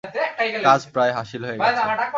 [0.67, 1.81] কাজ প্রায় হাসিল হয়ে গেছে।